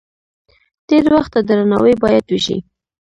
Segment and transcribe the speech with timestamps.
[0.87, 2.57] تیر وخت ته درناوی باید وشي.